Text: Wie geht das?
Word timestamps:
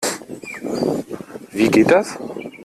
Wie 1.51 1.69
geht 1.69 1.91
das? 1.91 2.17